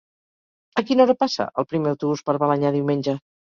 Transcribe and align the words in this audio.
A 0.83 0.83
quina 0.87 1.03
hora 1.05 1.15
passa 1.25 1.47
el 1.63 1.69
primer 1.75 1.93
autobús 1.93 2.25
per 2.31 2.37
Balenyà 2.47 2.75
diumenge? 2.81 3.19